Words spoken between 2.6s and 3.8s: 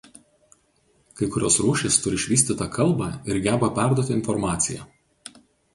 „kalbą“ ir geba